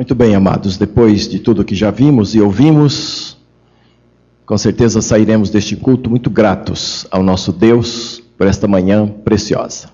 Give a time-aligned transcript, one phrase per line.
[0.00, 3.36] Muito bem, amados, depois de tudo que já vimos e ouvimos,
[4.46, 9.90] com certeza sairemos deste culto muito gratos ao nosso Deus por esta manhã preciosa.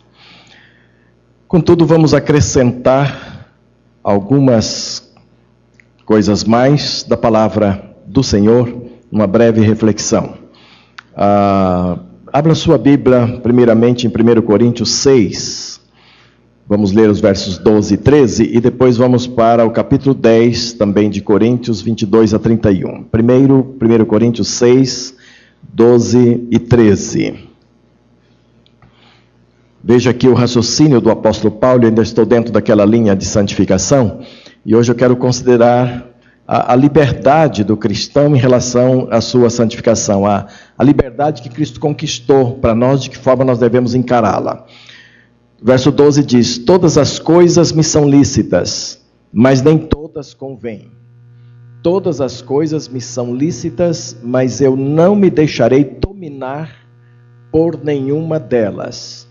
[1.49, 3.51] Contudo, vamos acrescentar
[4.01, 5.13] algumas
[6.05, 8.73] coisas mais da palavra do Senhor,
[9.11, 10.35] uma breve reflexão.
[11.17, 11.99] Ah,
[12.33, 15.76] abra sua Bíblia, primeiramente em 1 Coríntios 6.
[16.69, 21.09] Vamos ler os versos 12 e 13 e depois vamos para o capítulo 10 também
[21.09, 23.05] de Coríntios 22 a 31.
[23.05, 25.15] Primeiro, 1 Coríntios 6,
[25.63, 27.35] 12 e 13.
[29.81, 34.23] Veja aqui o raciocínio do apóstolo Paulo, eu ainda estou dentro daquela linha de santificação,
[34.65, 36.05] e hoje eu quero considerar
[36.49, 41.79] a, a liberdade do cristão em relação à sua santificação, a, a liberdade que Cristo
[41.79, 44.67] conquistou para nós, de que forma nós devemos encará-la.
[45.63, 49.01] Verso 12 diz: Todas as coisas me são lícitas,
[49.33, 50.91] mas nem todas convêm.
[51.83, 56.87] Todas as coisas me são lícitas, mas eu não me deixarei dominar
[57.51, 59.27] por nenhuma delas.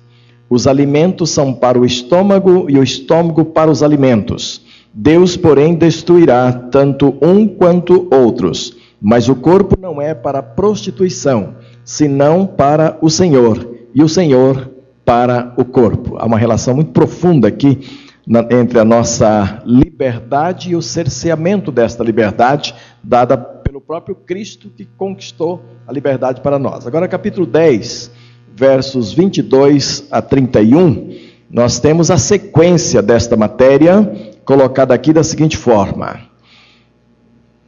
[0.49, 4.61] Os alimentos são para o estômago e o estômago para os alimentos.
[4.93, 8.77] Deus, porém, destruirá tanto um quanto outros.
[9.01, 14.74] Mas o corpo não é para prostituição, senão para o Senhor, e o Senhor
[15.05, 16.17] para o corpo.
[16.17, 17.79] Há uma relação muito profunda aqui
[18.27, 24.85] na, entre a nossa liberdade e o cerceamento desta liberdade, dada pelo próprio Cristo que
[24.97, 26.87] conquistou a liberdade para nós.
[26.87, 28.11] Agora, capítulo 10,
[28.55, 31.15] versos 22 a 31,
[31.51, 34.11] nós temos a sequência desta matéria
[34.43, 36.19] colocada aqui da seguinte forma.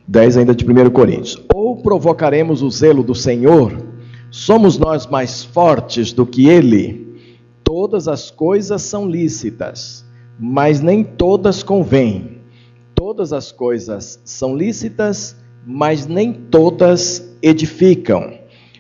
[0.08, 1.44] 10 ainda de 1 Coríntios.
[1.54, 3.78] Ou provocaremos o zelo do Senhor?
[4.32, 7.07] Somos nós mais fortes do que ele?
[7.68, 10.06] Todas as coisas são lícitas,
[10.40, 12.38] mas nem todas convêm.
[12.96, 18.36] Todas as coisas são lícitas, mas nem todas edificam.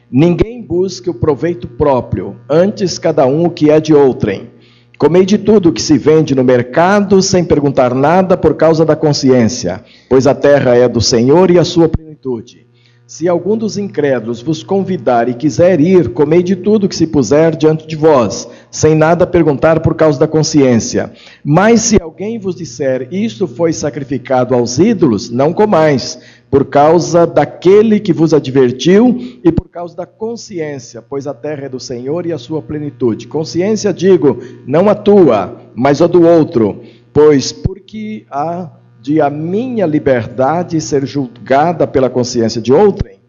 [0.09, 4.51] Ninguém busque o proveito próprio, antes cada um o que é de outrem.
[4.97, 9.83] Comei de tudo que se vende no mercado, sem perguntar nada por causa da consciência,
[10.09, 12.66] pois a terra é do Senhor e a sua plenitude.
[13.07, 17.55] Se algum dos incrédulos vos convidar e quiser ir, comei de tudo que se puser
[17.55, 21.13] diante de vós, sem nada perguntar por causa da consciência.
[21.41, 26.19] Mas se alguém vos disser, isto foi sacrificado aos ídolos, não comais,
[26.51, 31.69] por causa daquele que vos advertiu e por causa da consciência, pois a terra é
[31.69, 33.25] do Senhor e a sua plenitude.
[33.25, 36.81] Consciência, digo, não a tua, mas a do outro,
[37.13, 38.69] pois porque a
[39.07, 43.19] de a minha liberdade ser julgada pela consciência de outrem,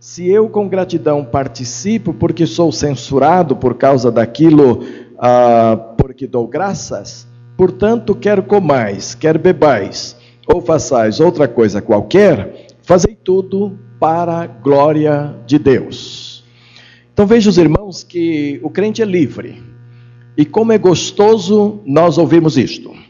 [0.00, 4.84] se eu com gratidão participo porque sou censurado por causa daquilo
[5.16, 10.16] ah, porque dou graças, portanto, quer comais, quer bebais,
[10.52, 16.42] ou façais outra coisa qualquer, fazei tudo para a glória de Deus.
[17.12, 19.62] Então veja os irmãos que o crente é livre.
[20.36, 23.09] E como é gostoso nós ouvimos isto.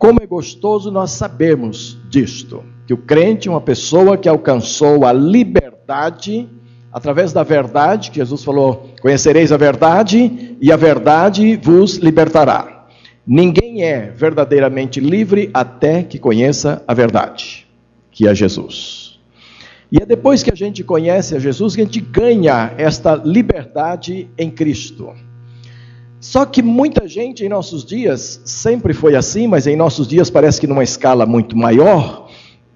[0.00, 5.12] Como é gostoso nós sabermos disto, que o crente é uma pessoa que alcançou a
[5.12, 6.48] liberdade
[6.90, 12.86] através da verdade, que Jesus falou: "Conhecereis a verdade, e a verdade vos libertará".
[13.26, 17.66] Ninguém é verdadeiramente livre até que conheça a verdade,
[18.10, 19.20] que é Jesus.
[19.92, 24.30] E é depois que a gente conhece a Jesus que a gente ganha esta liberdade
[24.38, 25.12] em Cristo.
[26.20, 30.60] Só que muita gente em nossos dias, sempre foi assim, mas em nossos dias parece
[30.60, 32.28] que numa escala muito maior,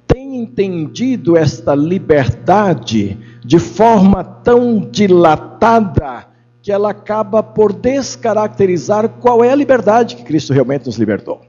[0.07, 6.27] tem entendido esta liberdade de forma tão dilatada
[6.63, 11.43] que ela acaba por descaracterizar qual é a liberdade que Cristo realmente nos libertou.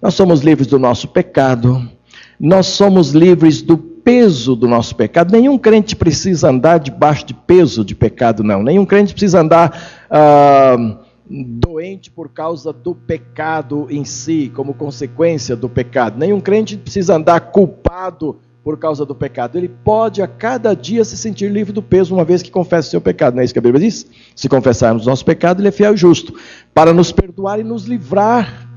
[0.00, 1.90] Nós somos livres do nosso pecado,
[2.38, 5.32] nós somos livres do peso do nosso pecado.
[5.32, 8.62] Nenhum crente precisa andar debaixo de peso de pecado, não.
[8.62, 10.06] Nenhum crente precisa andar.
[10.08, 16.18] Uh, doente por causa do pecado em si, como consequência do pecado.
[16.18, 19.58] Nenhum crente precisa andar culpado por causa do pecado.
[19.58, 22.90] Ele pode a cada dia se sentir livre do peso, uma vez que confessa o
[22.92, 23.34] seu pecado.
[23.34, 24.06] Não é isso que a Bíblia diz?
[24.34, 26.34] Se confessarmos o nosso pecado, ele é fiel e justo
[26.72, 28.68] para nos perdoar e nos livrar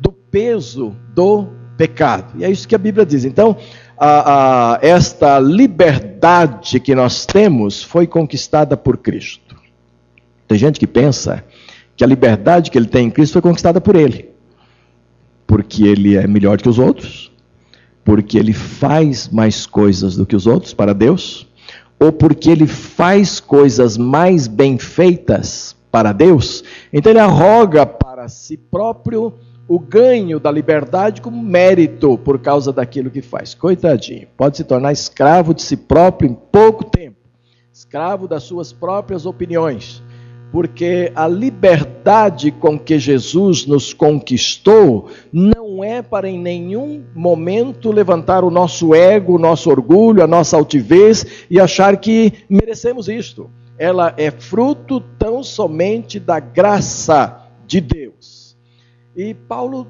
[0.00, 2.38] do peso do pecado.
[2.38, 3.24] E é isso que a Bíblia diz.
[3.24, 3.56] Então,
[3.98, 9.54] a, a, esta liberdade que nós temos foi conquistada por Cristo.
[10.48, 11.44] Tem gente que pensa
[11.96, 14.30] que a liberdade que ele tem em Cristo foi conquistada por ele.
[15.46, 17.32] Porque ele é melhor que os outros,
[18.04, 21.48] porque ele faz mais coisas do que os outros para Deus,
[21.98, 26.62] ou porque ele faz coisas mais bem feitas para Deus,
[26.92, 29.32] então ele arroga para si próprio
[29.68, 33.54] o ganho da liberdade como mérito por causa daquilo que faz.
[33.54, 37.16] Coitadinho, pode se tornar escravo de si próprio em pouco tempo,
[37.72, 40.02] escravo das suas próprias opiniões,
[40.56, 48.42] porque a liberdade com que Jesus nos conquistou não é para em nenhum momento levantar
[48.42, 53.50] o nosso ego, o nosso orgulho, a nossa altivez e achar que merecemos isto.
[53.78, 58.56] Ela é fruto tão somente da graça de Deus.
[59.14, 59.86] E Paulo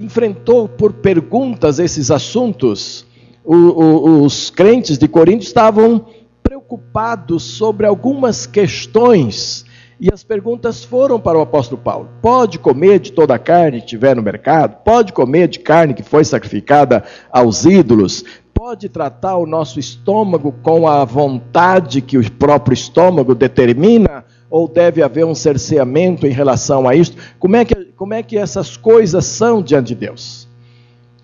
[0.00, 3.06] enfrentou por perguntas esses assuntos.
[3.44, 6.04] O, o, os crentes de Corinto estavam
[6.42, 9.69] preocupados sobre algumas questões
[10.00, 13.86] e as perguntas foram para o apóstolo Paulo: pode comer de toda a carne que
[13.86, 14.82] tiver no mercado?
[14.82, 18.24] Pode comer de carne que foi sacrificada aos ídolos?
[18.54, 24.24] Pode tratar o nosso estômago com a vontade que o próprio estômago determina?
[24.48, 27.16] Ou deve haver um cerceamento em relação a isto?
[27.38, 30.48] Como é que, como é que essas coisas são diante de Deus?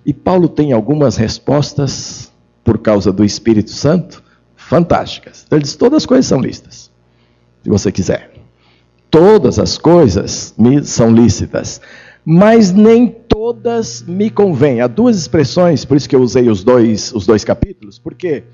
[0.04, 2.32] E Paulo tem algumas respostas,
[2.62, 4.22] por causa do Espírito Santo,
[4.54, 5.44] fantásticas.
[5.50, 6.90] Ele diz: todas as coisas são listas,
[7.64, 8.36] se você quiser
[9.10, 11.80] todas as coisas me são lícitas,
[12.24, 14.80] mas nem todas me convêm.
[14.80, 18.44] Há duas expressões, por isso que eu usei os dois, os dois capítulos, porque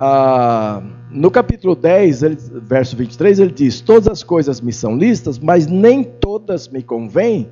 [0.00, 5.38] ah, no capítulo 10, ele, verso 23, ele diz: Todas as coisas me são lícitas,
[5.38, 7.48] mas nem todas me convêm,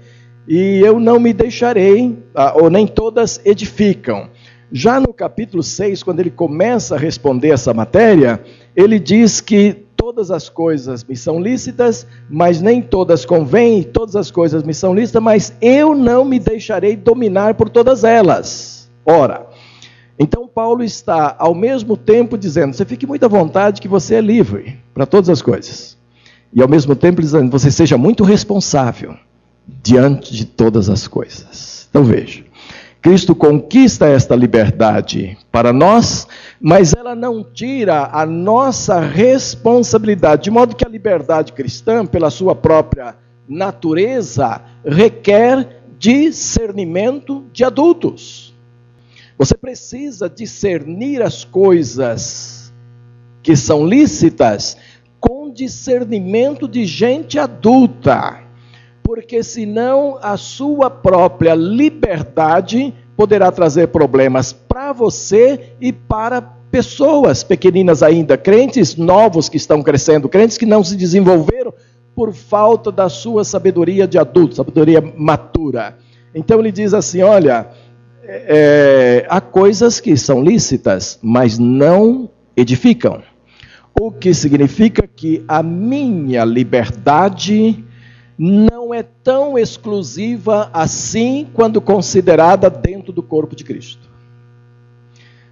[0.48, 4.28] e eu não me deixarei, ah, ou nem todas edificam.
[4.72, 8.40] Já no capítulo 6, quando ele começa a responder essa matéria,
[8.74, 14.30] ele diz que todas as coisas me são lícitas, mas nem todas convêm, todas as
[14.30, 18.90] coisas me são lícitas, mas eu não me deixarei dominar por todas elas.
[19.04, 19.46] Ora,
[20.18, 24.20] então Paulo está ao mesmo tempo dizendo: você fique muito à vontade que você é
[24.22, 25.98] livre para todas as coisas.
[26.50, 29.14] E ao mesmo tempo dizendo: você seja muito responsável
[29.82, 31.86] diante de todas as coisas.
[31.90, 32.42] Então veja.
[33.02, 36.28] Cristo conquista esta liberdade para nós,
[36.60, 42.54] mas ela não tira a nossa responsabilidade, de modo que a liberdade cristã, pela sua
[42.54, 43.16] própria
[43.48, 48.54] natureza, requer discernimento de adultos.
[49.38, 52.72] Você precisa discernir as coisas
[53.42, 54.76] que são lícitas
[55.18, 58.50] com discernimento de gente adulta
[59.10, 68.02] porque senão a sua própria liberdade poderá trazer problemas para você e para pessoas pequeninas
[68.02, 71.74] ainda, crentes novos que estão crescendo, crentes que não se desenvolveram
[72.14, 75.96] por falta da sua sabedoria de adulto, sabedoria matura.
[76.34, 77.68] Então ele diz assim: olha,
[78.22, 83.22] é, há coisas que são lícitas, mas não edificam.
[83.98, 87.84] O que significa que a minha liberdade
[88.42, 94.08] não é tão exclusiva assim quando considerada dentro do corpo de Cristo.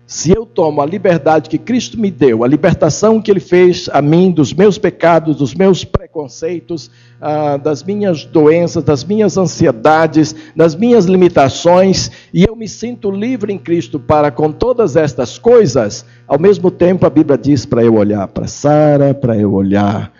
[0.06, 4.00] Se eu tomo a liberdade que Cristo me deu, a libertação que Ele fez a
[4.00, 6.90] mim dos meus pecados, dos meus preconceitos,
[7.20, 13.52] ah, das minhas doenças, das minhas ansiedades, das minhas limitações, e eu me sinto livre
[13.52, 17.96] em Cristo para com todas estas coisas, ao mesmo tempo a Bíblia diz para eu
[17.96, 20.10] olhar para Sara, para eu olhar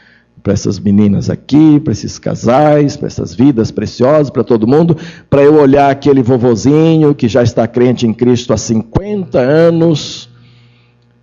[0.42, 4.96] para essas meninas aqui, para esses casais, para essas vidas preciosas, para todo mundo,
[5.28, 10.28] para eu olhar aquele vovozinho que já está crente em Cristo há 50 anos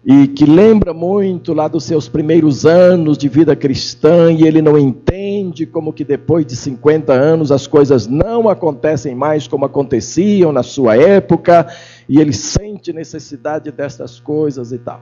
[0.05, 4.77] e que lembra muito lá dos seus primeiros anos de vida cristã e ele não
[4.77, 10.61] entende como que depois de 50 anos as coisas não acontecem mais como aconteciam na
[10.61, 11.67] sua época
[12.07, 15.01] e ele sente necessidade destas coisas e tal.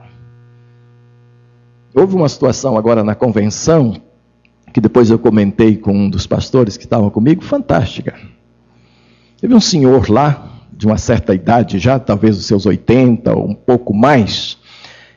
[1.94, 3.94] Houve uma situação agora na convenção,
[4.72, 8.18] que depois eu comentei com um dos pastores que estavam comigo, fantástica.
[9.40, 13.54] Teve um senhor lá, de uma certa idade já, talvez os seus 80 ou um
[13.54, 14.58] pouco mais,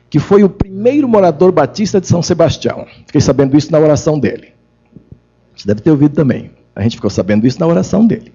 [0.08, 2.86] que foi o primeiro morador batista de São Sebastião.
[3.06, 4.52] Fiquei sabendo isso na oração dele.
[5.56, 6.52] Você deve ter ouvido também.
[6.76, 8.32] A gente ficou sabendo isso na oração dele.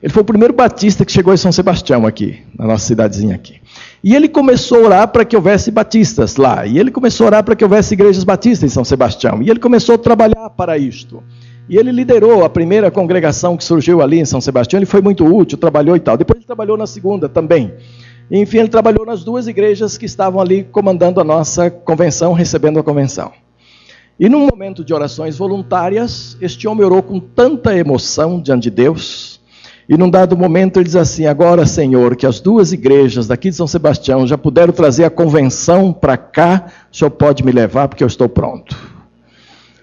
[0.00, 3.61] Ele foi o primeiro batista que chegou em São Sebastião aqui, na nossa cidadezinha aqui.
[4.04, 6.66] E ele começou a orar para que houvesse batistas lá.
[6.66, 9.40] E ele começou a orar para que houvesse igrejas batistas em São Sebastião.
[9.40, 11.22] E ele começou a trabalhar para isto.
[11.68, 14.80] E ele liderou a primeira congregação que surgiu ali em São Sebastião.
[14.80, 16.16] Ele foi muito útil, trabalhou e tal.
[16.16, 17.72] Depois ele trabalhou na segunda também.
[18.28, 22.82] Enfim, ele trabalhou nas duas igrejas que estavam ali comandando a nossa convenção, recebendo a
[22.82, 23.30] convenção.
[24.18, 29.31] E num momento de orações voluntárias, este homem orou com tanta emoção diante de Deus
[29.92, 33.56] e num dado momento ele diz assim: Agora, Senhor, que as duas igrejas daqui de
[33.56, 38.02] São Sebastião já puderam trazer a convenção para cá, o Senhor pode me levar porque
[38.02, 38.74] eu estou pronto.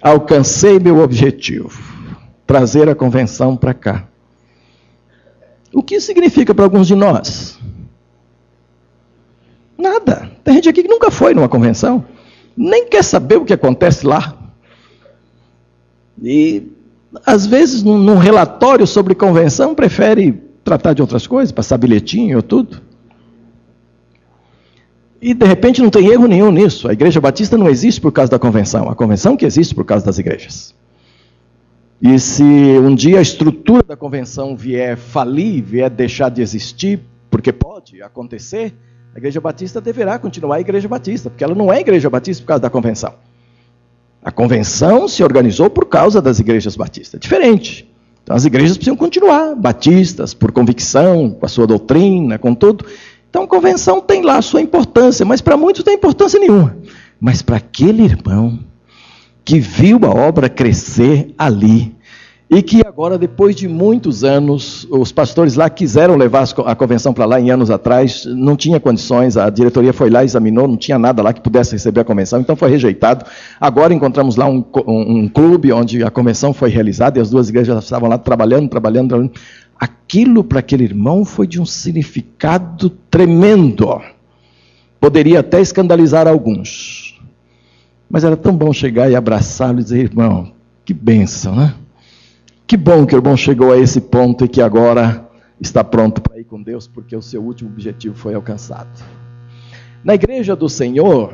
[0.02, 1.80] Alcancei meu objetivo,
[2.48, 4.08] trazer a convenção para cá.
[5.72, 7.60] O que significa para alguns de nós?
[9.78, 10.32] Nada.
[10.44, 12.04] Tem gente aqui que nunca foi numa convenção,
[12.58, 14.36] nem quer saber o que acontece lá.
[16.20, 16.68] E,
[17.26, 22.44] às vezes, num, num relatório sobre convenção, prefere tratar de outras coisas, passar bilhetinho ou
[22.44, 22.82] tudo.
[25.22, 26.88] E de repente não tem erro nenhum nisso.
[26.88, 30.06] A igreja batista não existe por causa da convenção, a convenção que existe por causa
[30.06, 30.74] das igrejas.
[32.02, 37.52] E se um dia a estrutura da convenção vier falir, vier deixar de existir, porque
[37.52, 38.74] pode acontecer,
[39.14, 42.48] a igreja batista deverá continuar a igreja batista, porque ela não é igreja batista por
[42.48, 43.14] causa da convenção.
[44.24, 47.20] A convenção se organizou por causa das igrejas batistas.
[47.20, 47.90] Diferente.
[48.24, 52.86] Então as igrejas precisam continuar, batistas, por convicção, com a sua doutrina, com tudo.
[53.30, 56.76] Então, a convenção tem lá a sua importância, mas para muitos não tem importância nenhuma.
[57.20, 58.60] Mas para aquele irmão
[59.46, 61.96] que viu a obra crescer ali,
[62.50, 67.26] e que agora, depois de muitos anos, os pastores lá quiseram levar a convenção para
[67.26, 71.22] lá em anos atrás, não tinha condições, a diretoria foi lá, examinou, não tinha nada
[71.22, 73.24] lá que pudesse receber a convenção, então foi rejeitado.
[73.62, 77.50] Agora encontramos lá um, um, um clube onde a convenção foi realizada e as duas
[77.50, 79.32] igrejas estavam lá trabalhando, trabalhando, trabalhando
[79.80, 84.02] aquilo para aquele irmão foi de um significado tremendo.
[85.00, 87.18] Poderia até escandalizar alguns.
[88.10, 90.52] Mas era tão bom chegar e abraçá-lo e dizer, irmão,
[90.84, 91.76] que bênção, né?
[92.70, 95.28] Que bom que o irmão chegou a esse ponto e que agora
[95.60, 98.92] está pronto para ir com Deus, porque o seu último objetivo foi alcançado.
[100.04, 101.34] Na igreja do Senhor,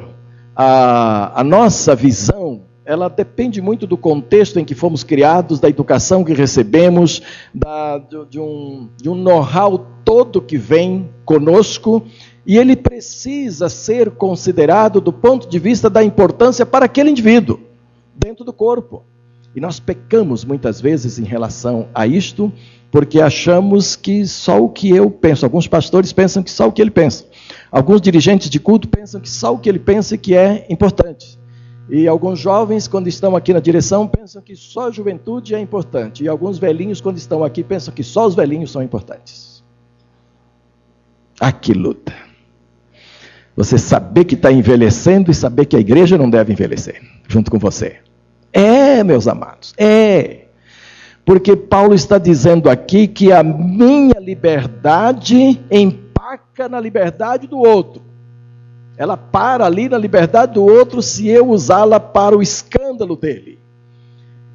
[0.55, 6.23] a, a nossa visão ela depende muito do contexto em que fomos criados, da educação
[6.23, 7.21] que recebemos,
[7.53, 12.01] da, de um, de um know-how todo que vem conosco,
[12.45, 17.59] e ele precisa ser considerado do ponto de vista da importância para aquele indivíduo,
[18.15, 19.03] dentro do corpo.
[19.55, 22.51] E nós pecamos muitas vezes em relação a isto,
[22.91, 26.81] porque achamos que só o que eu penso, alguns pastores pensam que só o que
[26.81, 27.25] ele pensa,
[27.71, 31.39] alguns dirigentes de culto pensam que só o que ele pensa que é importante.
[31.89, 36.23] E alguns jovens, quando estão aqui na direção, pensam que só a juventude é importante.
[36.23, 39.63] E alguns velhinhos, quando estão aqui, pensam que só os velhinhos são importantes.
[41.39, 42.13] Ah, que luta!
[43.55, 47.59] Você saber que está envelhecendo e saber que a igreja não deve envelhecer junto com
[47.59, 47.99] você.
[48.55, 50.45] É, meus amados, é.
[51.25, 58.01] Porque Paulo está dizendo aqui que a minha liberdade empaca na liberdade do outro.
[58.95, 63.59] Ela para ali na liberdade do outro se eu usá-la para o escândalo dele.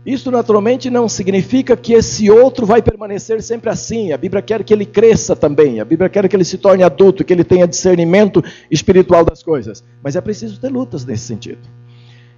[0.07, 4.13] Isso naturalmente não significa que esse outro vai permanecer sempre assim.
[4.13, 5.79] A Bíblia quer que ele cresça também.
[5.79, 9.85] A Bíblia quer que ele se torne adulto, que ele tenha discernimento espiritual das coisas.
[10.03, 11.69] Mas é preciso ter lutas nesse sentido.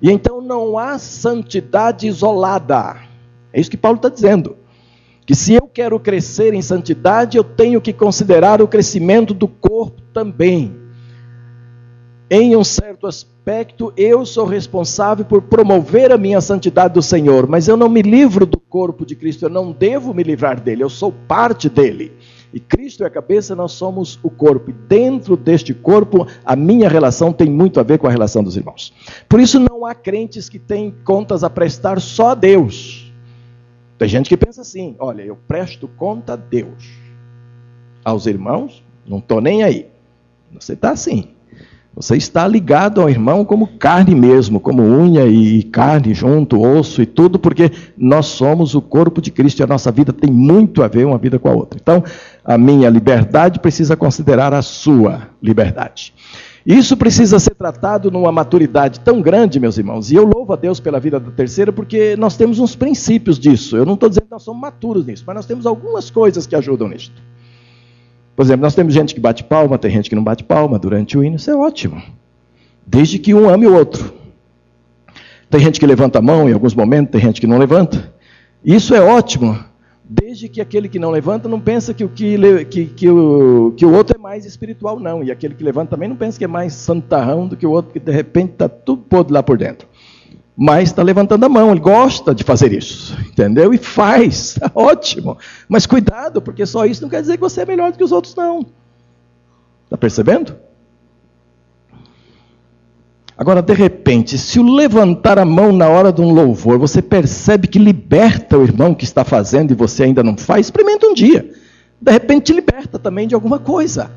[0.02, 2.96] E então não há santidade isolada.
[3.52, 4.56] É isso que Paulo está dizendo.
[5.24, 10.02] Que se eu quero crescer em santidade, eu tenho que considerar o crescimento do corpo
[10.12, 10.82] também
[12.34, 17.68] em um certo aspecto, eu sou responsável por promover a minha santidade do Senhor, mas
[17.68, 20.88] eu não me livro do corpo de Cristo, eu não devo me livrar dele, eu
[20.88, 22.10] sou parte dele.
[22.52, 24.70] E Cristo é a cabeça, nós somos o corpo.
[24.70, 28.56] E dentro deste corpo, a minha relação tem muito a ver com a relação dos
[28.56, 28.92] irmãos.
[29.28, 33.12] Por isso, não há crentes que têm contas a prestar só a Deus.
[33.96, 36.92] Tem gente que pensa assim: olha, eu presto conta a Deus.
[38.04, 39.86] Aos irmãos, não estou nem aí.
[40.52, 41.30] Você está assim.
[41.94, 47.06] Você está ligado ao irmão como carne mesmo, como unha e carne junto, osso e
[47.06, 50.88] tudo, porque nós somos o corpo de Cristo e a nossa vida tem muito a
[50.88, 51.78] ver uma vida com a outra.
[51.80, 52.02] Então,
[52.42, 56.14] a minha liberdade precisa considerar a sua liberdade.
[56.64, 60.80] Isso precisa ser tratado numa maturidade tão grande, meus irmãos, e eu louvo a Deus
[60.80, 63.76] pela vida da terceira, porque nós temos uns princípios disso.
[63.76, 66.54] Eu não estou dizendo que nós somos maturos nisso, mas nós temos algumas coisas que
[66.54, 67.12] ajudam nisso.
[68.34, 71.16] Por exemplo, nós temos gente que bate palma, tem gente que não bate palma durante
[71.18, 72.02] o hino, isso é ótimo.
[72.86, 74.12] Desde que um ame o outro.
[75.50, 78.12] Tem gente que levanta a mão em alguns momentos, tem gente que não levanta.
[78.64, 79.58] Isso é ótimo,
[80.04, 83.84] desde que aquele que não levanta não pensa que o, que, que, que, o, que
[83.84, 85.22] o outro é mais espiritual, não.
[85.22, 87.92] E aquele que levanta também não pensa que é mais santarrão do que o outro,
[87.92, 89.88] que de repente está tudo podre lá por dentro
[90.56, 93.72] mas está levantando a mão, ele gosta de fazer isso, entendeu?
[93.72, 95.38] E faz, tá ótimo.
[95.68, 98.12] Mas cuidado, porque só isso não quer dizer que você é melhor do que os
[98.12, 98.66] outros, não.
[99.84, 100.54] Está percebendo?
[103.36, 107.66] Agora, de repente, se o levantar a mão na hora de um louvor, você percebe
[107.66, 111.50] que liberta o irmão que está fazendo e você ainda não faz, experimenta um dia.
[112.00, 114.10] De repente, te liberta também de alguma coisa.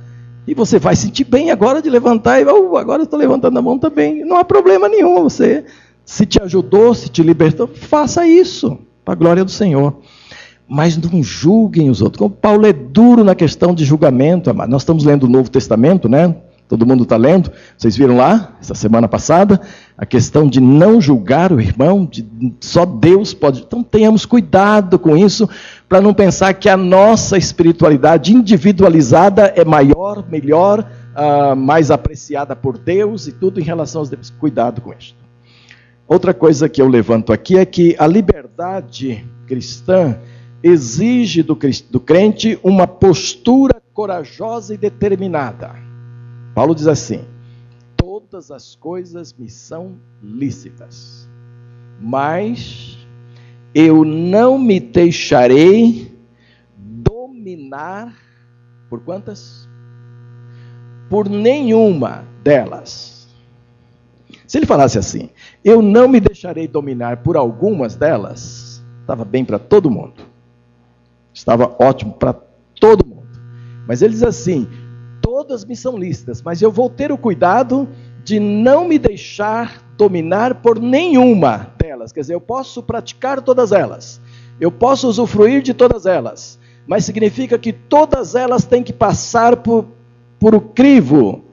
[0.47, 3.79] E você vai sentir bem agora de levantar e, oh, agora estou levantando a mão
[3.79, 4.23] também.
[4.23, 5.65] Não há problema nenhum, você
[6.05, 9.95] se te ajudou, se te libertou, faça isso, para a glória do Senhor.
[10.67, 12.19] mas não julguem os outros.
[12.19, 14.51] Como Paulo é duro na questão de julgamento.
[14.53, 16.35] Nós estamos lendo o Novo Testamento, né?
[16.67, 17.51] Todo mundo está lendo.
[17.77, 19.61] Vocês viram lá, essa semana passada,
[19.95, 22.25] a questão de não julgar o irmão, de
[22.59, 23.61] só Deus pode.
[23.61, 25.47] Então tenhamos cuidado com isso,
[25.87, 32.79] para não pensar que a nossa espiritualidade individualizada é maior, melhor, uh, mais apreciada por
[32.79, 34.31] Deus e tudo em relação aos demais.
[34.31, 35.13] Cuidado com isso.
[36.07, 40.19] Outra coisa que eu levanto aqui é que a liberdade cristã
[40.61, 41.57] exige do,
[41.89, 45.75] do crente uma postura corajosa e determinada.
[46.53, 47.25] Paulo diz assim:
[47.97, 51.27] todas as coisas me são lícitas,
[51.99, 52.97] mas
[53.73, 56.15] eu não me deixarei
[56.77, 58.15] dominar
[58.89, 59.67] por quantas?
[61.09, 63.27] Por nenhuma delas.
[64.47, 65.29] Se ele falasse assim,
[65.65, 70.21] eu não me deixarei dominar por algumas delas, estava bem para todo mundo.
[71.33, 72.33] Estava ótimo para
[72.79, 73.41] todo mundo.
[73.87, 74.67] Mas ele diz assim:
[75.19, 77.89] todas me são lícitas, mas eu vou ter o cuidado
[78.23, 82.11] de não me deixar dominar por nenhuma delas.
[82.11, 84.21] Quer dizer, eu posso praticar todas elas,
[84.61, 89.87] eu posso usufruir de todas elas, mas significa que todas elas têm que passar por,
[90.39, 91.43] por o crivo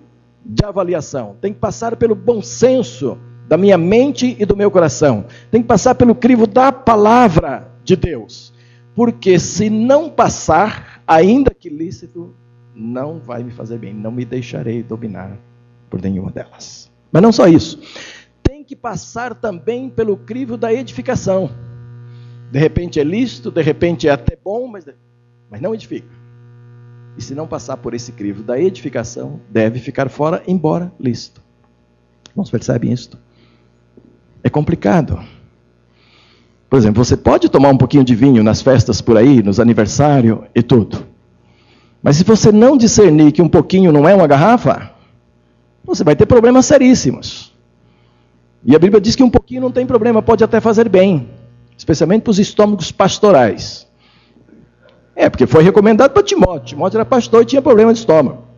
[0.45, 3.19] de avaliação, tem que passar pelo bom senso
[3.53, 7.95] da minha mente e do meu coração, tem que passar pelo crivo da palavra de
[7.95, 8.51] Deus.
[8.95, 12.35] Porque se não passar, ainda que lícito,
[12.75, 15.37] não vai me fazer bem, não me deixarei dominar
[15.91, 16.91] por nenhuma delas.
[17.13, 17.79] Mas não só isso,
[18.43, 21.51] tem que passar também pelo crivo da edificação.
[22.51, 24.87] De repente é lícito, de repente é até bom, mas,
[25.51, 26.09] mas não edifica.
[27.19, 31.43] E se não passar por esse crivo da edificação, deve ficar fora, embora lícito.
[32.31, 33.11] Irmãos, percebem isso?
[34.45, 35.21] É complicado.
[36.69, 40.39] Por exemplo, você pode tomar um pouquinho de vinho nas festas por aí, nos aniversários
[40.55, 41.05] e tudo.
[42.03, 44.91] Mas se você não discernir que um pouquinho não é uma garrafa,
[45.85, 47.53] você vai ter problemas seríssimos.
[48.65, 51.29] E a Bíblia diz que um pouquinho não tem problema, pode até fazer bem,
[51.77, 53.87] especialmente para os estômagos pastorais.
[55.15, 56.69] É, porque foi recomendado para Timóteo.
[56.69, 58.52] Timóteo era pastor e tinha problema de estômago.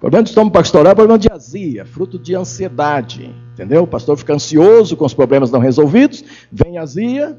[0.00, 3.34] Problema de estômago pastoral é problema de azia, fruto de ansiedade.
[3.52, 3.82] Entendeu?
[3.82, 7.38] O pastor fica ansioso com os problemas não resolvidos, vem azia,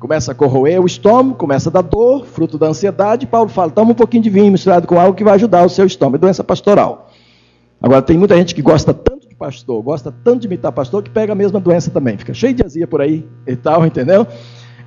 [0.00, 3.28] começa a corroer o estômago, começa a dar dor, fruto da ansiedade.
[3.28, 5.86] Paulo fala: toma um pouquinho de vinho misturado com algo que vai ajudar o seu
[5.86, 6.16] estômago.
[6.16, 7.12] É doença pastoral.
[7.80, 11.10] Agora, tem muita gente que gosta tanto de pastor, gosta tanto de imitar pastor, que
[11.10, 12.18] pega a mesma doença também.
[12.18, 14.26] Fica cheio de azia por aí e tal, entendeu?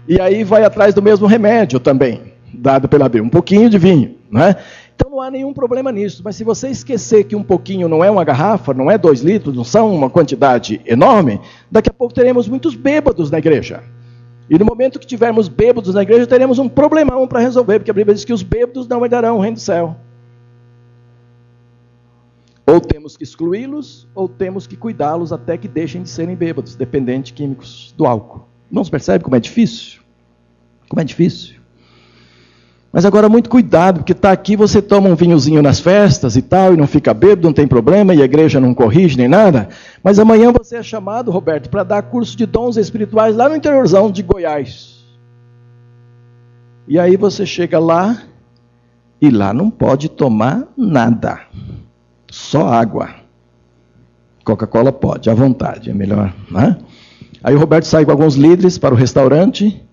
[0.08, 3.24] E aí vai atrás do mesmo remédio também, dado pela Bíblia.
[3.24, 4.58] Um pouquinho de vinho, não é?
[4.98, 6.24] Então não há nenhum problema nisso.
[6.26, 9.56] Mas se você esquecer que um pouquinho não é uma garrafa, não é dois litros,
[9.56, 13.84] não são uma quantidade enorme, daqui a pouco teremos muitos bêbados na igreja.
[14.50, 17.94] E no momento que tivermos bêbados na igreja, teremos um problemão para resolver, porque a
[17.94, 19.96] Bíblia diz que os bêbados não herdarão o reino do céu.
[22.66, 27.32] Ou temos que excluí-los, ou temos que cuidá-los até que deixem de serem bêbados, dependentes
[27.34, 28.48] químicos do álcool.
[28.72, 30.02] Irmãos, percebe como é difícil?
[30.90, 31.57] Como é difícil?
[32.92, 36.74] Mas agora muito cuidado, porque está aqui, você toma um vinhozinho nas festas e tal,
[36.74, 39.70] e não fica bêbado, não tem problema, e a igreja não corrige nem nada.
[40.04, 44.10] Mas amanhã você é chamado, Roberto, para dar curso de dons espirituais lá no interiorzão
[44.10, 45.06] de Goiás.
[46.88, 48.24] E aí você chega lá,
[49.22, 51.42] e lá não pode tomar nada,
[52.32, 53.10] só água.
[54.46, 56.78] Coca-Cola pode, à vontade, é melhor, né?
[57.44, 59.84] Aí o Roberto sai com alguns líderes para o restaurante,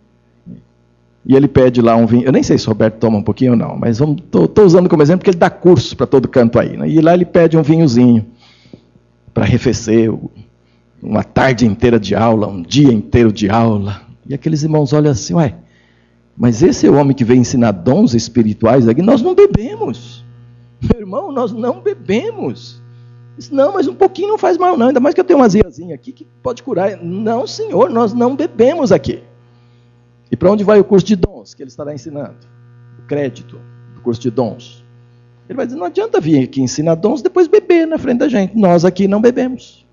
[1.26, 2.24] e ele pede lá um vinho.
[2.24, 5.02] Eu nem sei se o Roberto toma um pouquinho ou não, mas estou usando como
[5.02, 6.76] exemplo porque ele dá curso para todo canto aí.
[6.76, 6.88] Né?
[6.88, 8.26] E lá ele pede um vinhozinho
[9.32, 10.12] para arrefecer
[11.02, 14.02] uma tarde inteira de aula, um dia inteiro de aula.
[14.26, 15.54] E aqueles irmãos olham assim, ué,
[16.36, 19.00] mas esse é o homem que vem ensinar dons espirituais aqui.
[19.00, 20.24] Nós não bebemos.
[20.82, 22.82] Meu irmão, nós não bebemos.
[23.50, 24.88] Não, mas um pouquinho não faz mal, não.
[24.88, 26.98] Ainda mais que eu tenho uma aziazinha aqui que pode curar.
[27.02, 29.22] Não, senhor, nós não bebemos aqui.
[30.34, 32.34] E para onde vai o curso de dons que ele estará ensinando?
[32.98, 33.60] O crédito
[33.94, 34.84] do curso de dons.
[35.48, 38.58] Ele vai dizer: não adianta vir aqui ensinar dons depois beber na frente da gente.
[38.58, 39.86] Nós aqui não bebemos.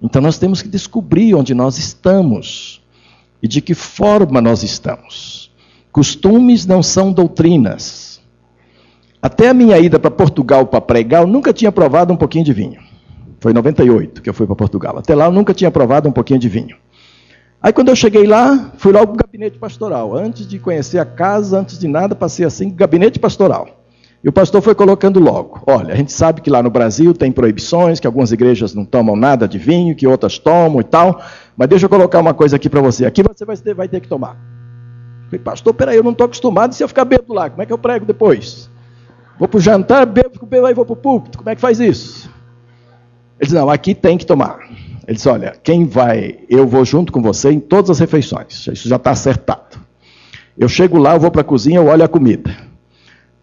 [0.00, 2.82] Então nós temos que descobrir onde nós estamos
[3.42, 5.54] e de que forma nós estamos.
[5.92, 8.18] Costumes não são doutrinas.
[9.20, 12.54] Até a minha ida para Portugal para pregar, eu nunca tinha provado um pouquinho de
[12.54, 12.80] vinho.
[13.40, 14.96] Foi em 98 que eu fui para Portugal.
[14.96, 16.78] Até lá eu nunca tinha provado um pouquinho de vinho.
[17.62, 20.16] Aí quando eu cheguei lá, fui logo para o gabinete pastoral.
[20.16, 23.80] Antes de conhecer a casa, antes de nada, passei assim, gabinete pastoral.
[24.22, 27.30] E o pastor foi colocando logo: olha, a gente sabe que lá no Brasil tem
[27.30, 31.22] proibições, que algumas igrejas não tomam nada de vinho, que outras tomam e tal,
[31.56, 34.00] mas deixa eu colocar uma coisa aqui para você: aqui você vai ter, vai ter
[34.00, 34.36] que tomar.
[35.26, 37.72] Falei, pastor, peraí, eu não estou acostumado, se eu ficar bêbado lá, como é que
[37.72, 38.68] eu prego depois?
[39.38, 41.60] Vou para o jantar, bebo, fico bêbado, aí vou para o púlpito, como é que
[41.60, 42.28] faz isso?
[43.38, 44.58] Ele disse, não, aqui tem que tomar.
[45.10, 48.88] Ele disse, olha, quem vai, eu vou junto com você em todas as refeições, isso
[48.88, 49.76] já está acertado.
[50.56, 52.56] Eu chego lá, eu vou para a cozinha, eu olho a comida.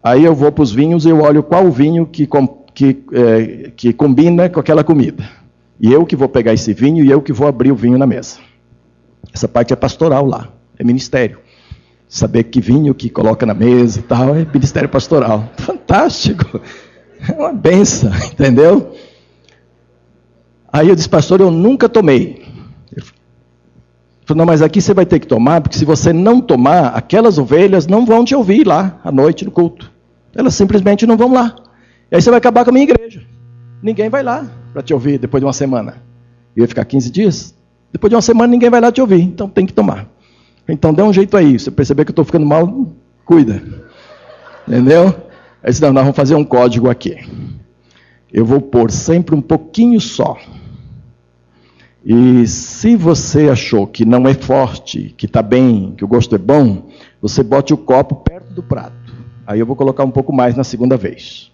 [0.01, 2.25] Aí eu vou para os vinhos e eu olho qual vinho que,
[2.73, 5.29] que, é, que combina com aquela comida.
[5.77, 8.07] E eu que vou pegar esse vinho e eu que vou abrir o vinho na
[8.07, 8.37] mesa.
[9.33, 10.47] Essa parte é pastoral lá,
[10.79, 11.37] é ministério.
[12.07, 15.49] Saber que vinho que coloca na mesa e tal, é ministério pastoral.
[15.59, 16.61] Fantástico!
[17.27, 18.95] É uma benção, entendeu?
[20.71, 22.43] Aí eu disse, pastor, eu nunca tomei.
[22.91, 23.03] Ele
[24.25, 27.37] falou, não, mas aqui você vai ter que tomar, porque se você não tomar, aquelas
[27.37, 29.91] ovelhas não vão te ouvir lá à noite no culto.
[30.35, 31.55] Elas simplesmente não vão lá.
[32.11, 33.21] E aí você vai acabar com a minha igreja.
[33.81, 35.95] Ninguém vai lá para te ouvir depois de uma semana.
[36.55, 37.55] Eu ia ficar 15 dias.
[37.91, 40.07] Depois de uma semana ninguém vai lá te ouvir, então tem que tomar.
[40.67, 41.57] Então dê um jeito aí.
[41.57, 42.91] Se perceber que eu estou ficando mal,
[43.25, 43.63] cuida.
[44.67, 45.07] Entendeu?
[45.63, 47.17] Aí disse, não, nós vamos fazer um código aqui.
[48.37, 50.37] Eu vou pôr sempre um pouquinho só.
[52.05, 56.37] E se você achou que não é forte, que está bem, que o gosto é
[56.37, 56.83] bom,
[57.19, 59.11] você bote o copo perto do prato.
[59.47, 61.51] Aí eu vou colocar um pouco mais na segunda vez.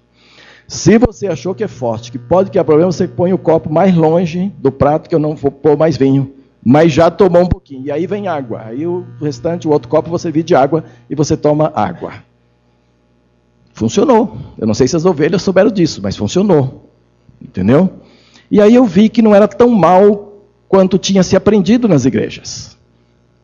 [0.68, 3.96] Se você achou que é forte, que pode criar problema, você põe o copo mais
[3.96, 6.34] longe do prato, que eu não vou pôr mais vinho.
[6.62, 7.86] Mas já tomou um pouquinho.
[7.86, 8.62] E aí vem água.
[8.66, 12.12] Aí o restante, o outro copo, você divide água e você toma água.
[13.74, 14.38] Funcionou.
[14.58, 16.90] Eu não sei se as ovelhas souberam disso, mas funcionou.
[17.42, 17.90] Entendeu?
[18.50, 22.78] E aí eu vi que não era tão mal quanto tinha se aprendido nas igrejas.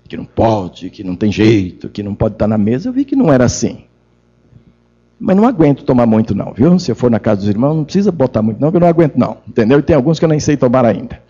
[0.08, 2.90] Que não pode, que não tem jeito, que não pode estar na mesa.
[2.90, 3.84] Eu vi que não era assim.
[5.20, 6.80] Mas não aguento tomar muito, não, viu?
[6.80, 8.88] Se eu for na casa dos irmãos, não precisa botar muito, não, porque eu não
[8.88, 9.38] aguento, não.
[9.48, 9.80] Entendeu?
[9.80, 11.22] E tem alguns que eu nem sei tomar ainda.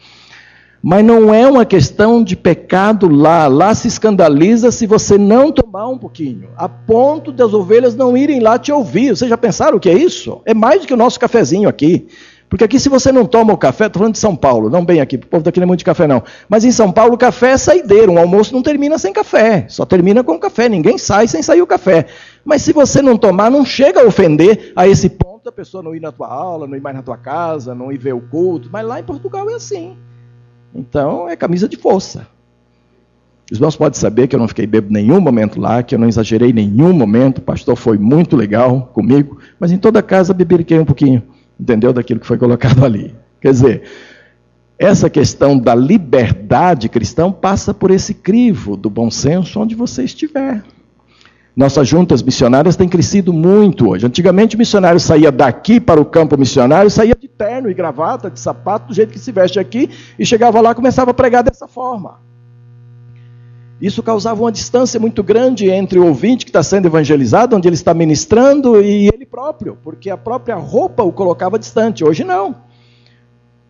[0.82, 3.48] Mas não é uma questão de pecado lá.
[3.48, 8.40] Lá se escandaliza se você não tomar um pouquinho, a ponto das ovelhas não irem
[8.40, 9.16] lá te ouvir.
[9.16, 10.42] Vocês já pensaram o que é isso?
[10.46, 12.08] É mais do que o nosso cafezinho aqui.
[12.50, 15.00] Porque aqui, se você não toma o café, estou falando de São Paulo, não bem
[15.00, 16.24] aqui, o povo daqui não é muito de café, não.
[16.50, 19.86] Mas em São Paulo, o café é saideiro, um almoço não termina sem café, só
[19.86, 22.08] termina com café, ninguém sai sem sair o café.
[22.44, 25.96] Mas se você não tomar, não chega a ofender a esse ponto a pessoa não
[25.96, 28.70] ir na tua aula, não ir mais na tua casa, não ir ver o culto.
[28.72, 29.96] Mas lá em Portugal é assim.
[30.74, 32.28] Então, é camisa de força.
[33.52, 36.08] Os irmãos podem saber que eu não fiquei bebo nenhum momento lá, que eu não
[36.08, 40.86] exagerei nenhum momento, o pastor foi muito legal comigo, mas em toda casa beberiquei um
[40.86, 41.24] pouquinho
[41.60, 41.92] entendeu?
[41.92, 43.14] Daquilo que foi colocado ali.
[43.42, 43.84] Quer dizer,
[44.78, 50.64] essa questão da liberdade cristã passa por esse crivo do bom senso onde você estiver.
[51.60, 54.06] Nossas juntas missionárias têm crescido muito hoje.
[54.06, 58.40] Antigamente o missionário saía daqui para o campo missionário, saía de terno e gravata, de
[58.40, 61.68] sapato, do jeito que se veste aqui, e chegava lá e começava a pregar dessa
[61.68, 62.22] forma.
[63.82, 67.76] Isso causava uma distância muito grande entre o ouvinte que está sendo evangelizado, onde ele
[67.76, 72.06] está ministrando, e ele próprio, porque a própria roupa o colocava distante.
[72.06, 72.56] Hoje não.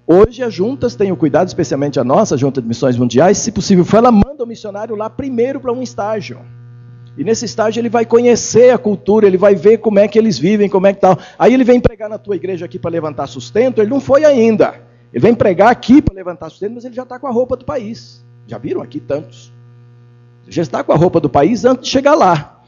[0.06, 3.52] Hoje as juntas têm o cuidado, especialmente a nossa, a Junta de Missões Mundiais, se
[3.52, 6.40] possível, ela manda o missionário lá primeiro para um estágio.
[7.20, 10.40] E nesse estágio ele vai conhecer a cultura, ele vai ver como é que eles
[10.40, 11.20] vivem, como é que tal.
[11.38, 14.82] Aí ele vem pregar na tua igreja aqui para levantar sustento, ele não foi ainda.
[15.14, 17.66] Ele vem pregar aqui para levantar sustento, mas ele já está com a roupa do
[17.66, 18.26] país.
[18.48, 19.52] Já viram aqui tantos?
[20.48, 22.62] já está com a roupa do país antes de chegar lá.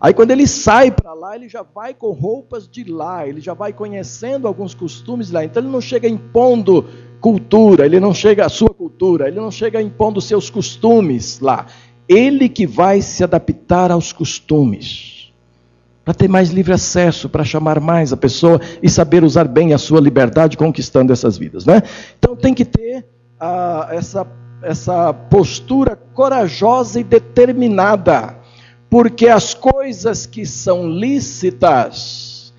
[0.00, 3.54] Aí quando ele sai para lá, ele já vai com roupas de lá, ele já
[3.54, 5.44] vai conhecendo alguns costumes lá.
[5.44, 6.86] Então ele não chega impondo
[7.20, 11.66] cultura, ele não chega a sua cultura, ele não chega impondo seus costumes lá.
[12.08, 15.32] Ele que vai se adaptar aos costumes.
[16.04, 19.78] Para ter mais livre acesso, para chamar mais a pessoa e saber usar bem a
[19.78, 21.66] sua liberdade conquistando essas vidas.
[21.66, 21.82] Né?
[22.16, 23.04] Então tem que ter
[23.40, 24.24] ah, essa
[24.62, 28.36] essa postura corajosa e determinada,
[28.88, 32.54] porque as coisas que são lícitas,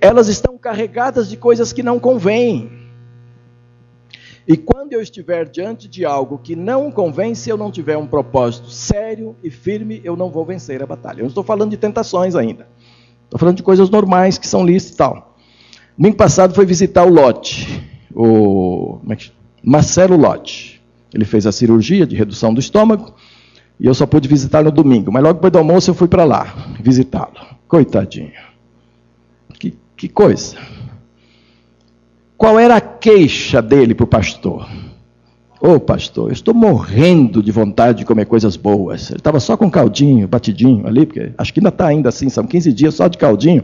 [0.00, 2.70] elas estão carregadas de coisas que não convêm.
[4.46, 8.06] E quando eu estiver diante de algo que não convém, se eu não tiver um
[8.06, 11.20] propósito sério e firme, eu não vou vencer a batalha.
[11.20, 12.66] Eu não estou falando de tentações ainda.
[13.24, 15.36] Estou falando de coisas normais que são lícitas e tal.
[15.96, 17.82] Domingo passado foi visitar o Lote,
[18.14, 19.16] o é
[19.62, 20.82] Marcelo Lote.
[21.14, 23.14] Ele fez a cirurgia de redução do estômago
[23.78, 25.12] e eu só pude visitar no domingo.
[25.12, 27.56] Mas logo depois do almoço eu fui para lá visitá-lo.
[27.68, 28.32] Coitadinho.
[29.58, 30.56] Que, que coisa.
[32.42, 34.68] Qual era a queixa dele para o pastor?
[35.60, 39.10] Ô oh, pastor, eu estou morrendo de vontade de comer coisas boas.
[39.10, 42.44] Ele estava só com caldinho, batidinho ali, porque acho que ainda está ainda assim, são
[42.44, 43.62] 15 dias só de caldinho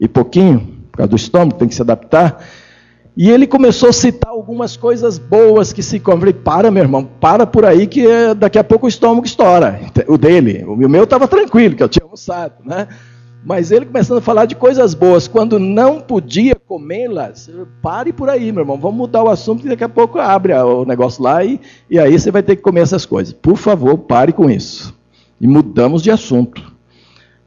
[0.00, 2.42] e pouquinho, por causa do estômago, tem que se adaptar.
[3.14, 6.42] E ele começou a citar algumas coisas boas que se convertem.
[6.42, 9.78] Para, meu irmão, para por aí que eh, daqui a pouco o estômago estoura.
[10.08, 10.64] O dele.
[10.66, 12.88] O meu estava tranquilo, que eu tinha almoçado, né?
[13.46, 17.48] Mas ele começando a falar de coisas boas, quando não podia comê-las,
[17.80, 18.76] pare por aí, meu irmão.
[18.76, 22.18] Vamos mudar o assunto, que daqui a pouco abre o negócio lá e, e aí
[22.18, 23.32] você vai ter que comer essas coisas.
[23.32, 24.92] Por favor, pare com isso.
[25.40, 26.74] E mudamos de assunto.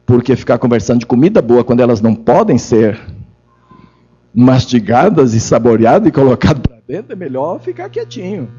[0.06, 2.98] Porque ficar conversando de comida boa quando elas não podem ser
[4.34, 8.50] mastigadas e saboreadas e colocadas para dentro, é melhor ficar quietinho.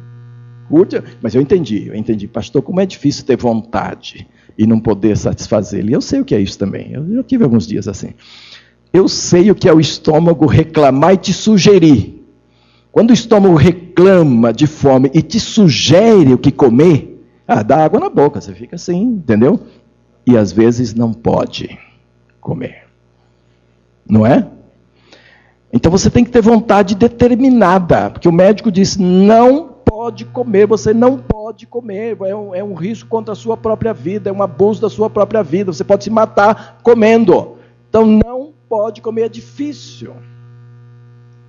[0.68, 1.02] Curte.
[1.22, 2.28] Mas eu entendi, eu entendi.
[2.28, 4.28] Pastor, como é difícil ter vontade
[4.60, 5.96] e não poder satisfazer ele.
[5.96, 6.92] Eu sei o que é isso também.
[6.92, 8.10] Eu, eu tive alguns dias assim.
[8.92, 12.22] Eu sei o que é o estômago reclamar e te sugerir.
[12.92, 17.98] Quando o estômago reclama de fome e te sugere o que comer, ah, dá água
[17.98, 19.60] na boca, você fica assim, entendeu?
[20.26, 21.78] E às vezes não pode
[22.38, 22.82] comer.
[24.06, 24.46] Não é?
[25.72, 29.69] Então você tem que ter vontade determinada, porque o médico disse: não
[30.00, 33.92] pode comer, você não pode comer, é um, é um risco contra a sua própria
[33.92, 37.58] vida, é um abuso da sua própria vida, você pode se matar comendo.
[37.86, 40.14] Então não pode comer, é difícil.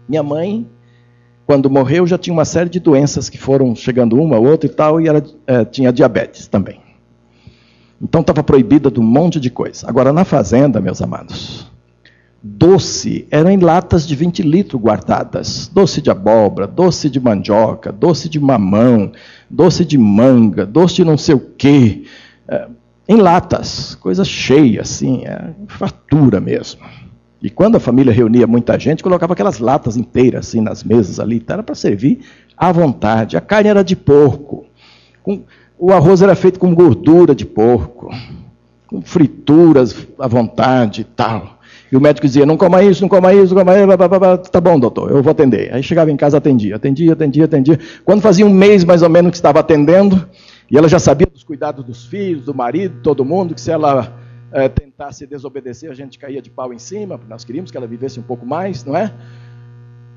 [0.05, 0.69] Minha mãe,
[1.45, 4.99] quando morreu, já tinha uma série de doenças que foram chegando uma, outra e tal,
[4.99, 6.81] e ela é, tinha diabetes também.
[8.01, 9.87] Então estava proibida de um monte de coisa.
[9.87, 11.70] Agora, na fazenda, meus amados,
[12.43, 15.69] doce eram em latas de 20 litros guardadas.
[15.71, 19.11] Doce de abóbora, doce de mandioca, doce de mamão,
[19.49, 22.05] doce de manga, doce de não sei o quê.
[22.47, 22.67] É,
[23.07, 26.81] em latas, coisa cheia, assim, é, fartura mesmo.
[27.41, 31.37] E quando a família reunia muita gente, colocava aquelas latas inteiras assim nas mesas ali,
[31.37, 32.19] então era para servir
[32.55, 33.35] à vontade.
[33.35, 34.65] A carne era de porco,
[35.23, 35.43] com,
[35.77, 38.11] o arroz era feito com gordura de porco,
[38.85, 41.59] com frituras à vontade e tal.
[41.91, 43.85] E o médico dizia: não coma isso, não coma isso, não coma isso.
[43.85, 44.37] Blá, blá, blá.
[44.37, 45.73] Tá bom, doutor, eu vou atender.
[45.73, 47.79] Aí chegava em casa, atendia, atendia, atendia, atendia.
[48.05, 50.25] Quando fazia um mês mais ou menos que estava atendendo,
[50.69, 54.17] e ela já sabia dos cuidados dos filhos, do marido, todo mundo, que se ela
[54.53, 57.87] é, tentasse desobedecer, a gente caía de pau em cima, porque nós queríamos que ela
[57.87, 59.11] vivesse um pouco mais, não é?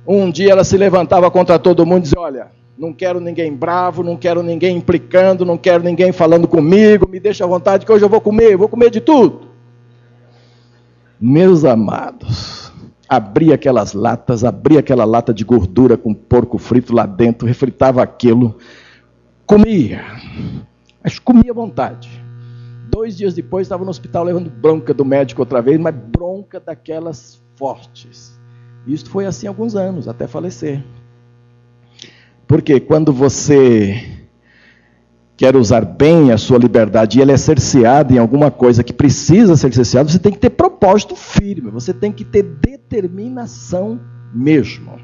[0.06, 4.04] Um dia ela se levantava contra todo mundo e dizia: Olha, não quero ninguém bravo,
[4.04, 8.04] não quero ninguém implicando, não quero ninguém falando comigo, me deixa à vontade que hoje
[8.04, 9.53] eu vou comer, vou comer de tudo.
[11.26, 12.70] Meus amados,
[13.08, 18.58] abria aquelas latas, abria aquela lata de gordura com porco frito lá dentro, refritava aquilo,
[19.46, 20.04] comia,
[21.02, 22.22] mas comia à vontade.
[22.90, 27.42] Dois dias depois estava no hospital levando bronca do médico outra vez, mas bronca daquelas
[27.56, 28.38] fortes.
[28.87, 30.84] Isso foi assim alguns anos, até falecer.
[32.46, 34.13] Porque quando você
[35.37, 39.57] quer usar bem a sua liberdade e ela é cerceada em alguma coisa que precisa
[39.57, 44.01] ser cerceada, você tem que ter propósito firme, você tem que ter determinação
[44.33, 44.99] mesmo.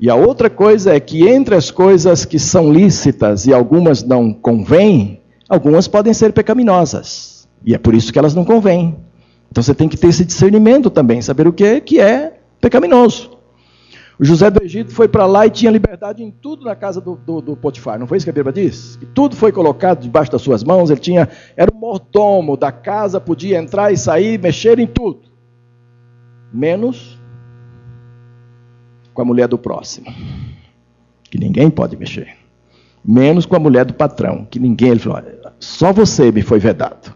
[0.00, 4.32] E a outra coisa é que entre as coisas que são lícitas e algumas não
[4.32, 7.48] convêm, algumas podem ser pecaminosas.
[7.64, 8.96] E é por isso que elas não convêm.
[9.50, 13.37] Então você tem que ter esse discernimento também, saber o que é, que é pecaminoso.
[14.18, 17.14] O José do Egito foi para lá e tinha liberdade em tudo na casa do,
[17.14, 18.00] do, do, Potifar.
[18.00, 18.96] Não foi isso que a Bíblia diz?
[18.96, 20.90] Que tudo foi colocado debaixo das suas mãos.
[20.90, 25.20] Ele tinha, era o mordomo da casa, podia entrar e sair, mexer em tudo,
[26.52, 27.16] menos
[29.14, 30.06] com a mulher do próximo,
[31.30, 32.36] que ninguém pode mexer,
[33.04, 34.90] menos com a mulher do patrão, que ninguém.
[34.90, 35.22] Ele falou:
[35.60, 37.14] só você me foi vedado.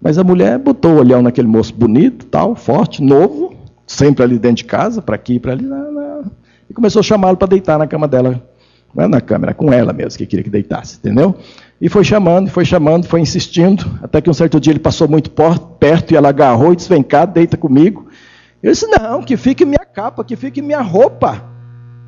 [0.00, 3.55] Mas a mulher botou o olhão naquele moço bonito, tal, forte, novo
[3.86, 5.66] sempre ali dentro de casa, para aqui e para ali,
[6.68, 8.42] e começou a chamá-lo para deitar na cama dela,
[8.94, 11.36] não é na cama, era com ela mesmo que queria que deitasse, entendeu?
[11.80, 15.30] E foi chamando, foi chamando, foi insistindo, até que um certo dia ele passou muito
[15.78, 18.08] perto e ela agarrou e disse: Vem cá, deita comigo.
[18.62, 21.44] Eu disse: Não, que fique minha capa, que fique minha roupa.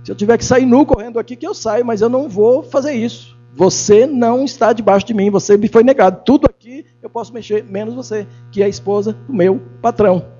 [0.03, 2.63] Se eu tiver que sair nu correndo aqui, que eu saio, mas eu não vou
[2.63, 3.37] fazer isso.
[3.55, 6.23] Você não está debaixo de mim, você me foi negado.
[6.25, 10.38] Tudo aqui eu posso mexer, menos você, que é a esposa do meu patrão.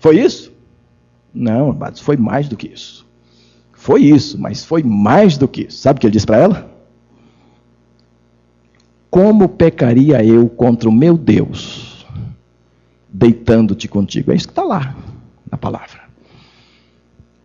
[0.00, 0.50] Foi isso?
[1.32, 3.06] Não, amados, foi mais do que isso.
[3.74, 5.76] Foi isso, mas foi mais do que isso.
[5.76, 6.70] Sabe o que ele disse para ela?
[9.10, 12.06] Como pecaria eu contra o meu Deus,
[13.08, 14.32] deitando-te contigo?
[14.32, 14.96] É isso que está lá
[15.50, 16.00] na palavra.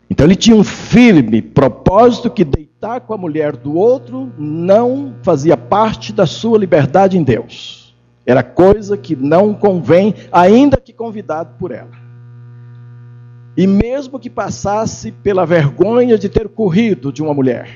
[0.10, 5.58] Então ele tinha um firme propósito que deitar com a mulher do outro não fazia
[5.58, 7.94] parte da sua liberdade em Deus.
[8.26, 12.05] Era coisa que não convém, ainda que convidado por ela.
[13.58, 17.70] E mesmo que passasse pela vergonha de ter corrido de uma mulher,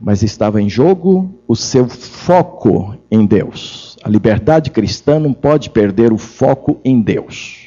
[0.00, 3.96] mas estava em jogo o seu foco em Deus.
[4.04, 7.66] A liberdade cristã não pode perder o foco em Deus.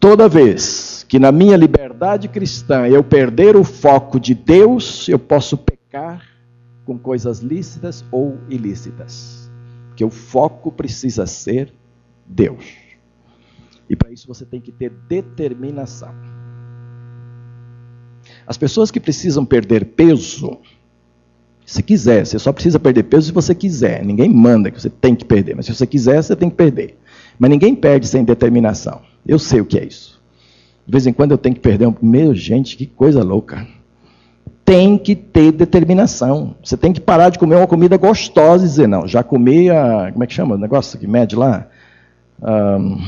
[0.00, 5.56] toda vez que na minha liberdade cristã eu perder o foco de Deus, eu posso
[5.56, 6.22] pecar
[6.84, 9.50] com coisas lícitas ou ilícitas.
[9.88, 11.72] Porque o foco precisa ser
[12.26, 12.83] Deus.
[13.88, 16.14] E para isso você tem que ter determinação.
[18.46, 20.58] As pessoas que precisam perder peso,
[21.64, 24.04] se quiser, você só precisa perder peso se você quiser.
[24.04, 26.96] Ninguém manda que você tem que perder, mas se você quiser, você tem que perder.
[27.38, 29.00] Mas ninguém perde sem determinação.
[29.26, 30.22] Eu sei o que é isso.
[30.86, 31.94] De vez em quando eu tenho que perder um.
[32.00, 33.66] Meu, gente, que coisa louca.
[34.64, 36.54] Tem que ter determinação.
[36.62, 40.10] Você tem que parar de comer uma comida gostosa e dizer, não, já comi a.
[40.12, 41.66] Como é que chama o negócio que mede lá?
[42.42, 42.98] Um,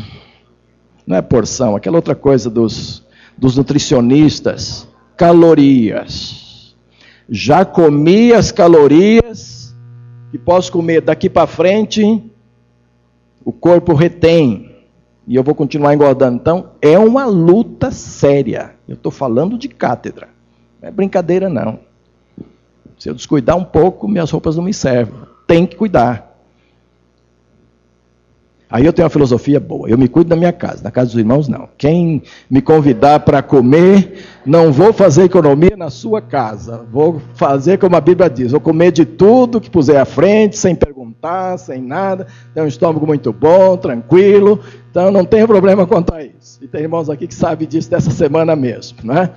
[1.06, 3.04] não é porção, aquela outra coisa dos,
[3.36, 4.88] dos nutricionistas.
[5.16, 6.74] Calorias.
[7.28, 9.74] Já comi as calorias
[10.30, 12.22] que posso comer daqui para frente,
[13.44, 14.76] o corpo retém
[15.26, 16.36] e eu vou continuar engordando.
[16.36, 18.74] Então, é uma luta séria.
[18.86, 20.28] Eu estou falando de cátedra.
[20.80, 21.80] Não é brincadeira, não.
[22.98, 25.14] Se eu descuidar um pouco, minhas roupas não me servem.
[25.46, 26.25] Tem que cuidar.
[28.76, 29.88] Aí eu tenho uma filosofia boa.
[29.88, 31.66] Eu me cuido da minha casa, na casa dos irmãos, não.
[31.78, 36.84] Quem me convidar para comer, não vou fazer economia na sua casa.
[36.92, 40.74] Vou fazer como a Bíblia diz: vou comer de tudo que puser à frente, sem
[40.74, 42.26] perguntar, sem nada.
[42.52, 44.60] Tenho um estômago muito bom, tranquilo.
[44.90, 46.58] Então não tenho problema quanto a isso.
[46.60, 49.30] E tem irmãos aqui que sabem disso dessa semana mesmo, não é?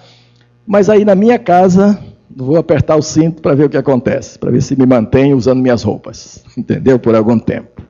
[0.67, 1.97] Mas aí na minha casa,
[2.29, 5.61] vou apertar o cinto para ver o que acontece, para ver se me mantenho usando
[5.61, 6.99] minhas roupas, entendeu?
[6.99, 7.88] Por algum tempo.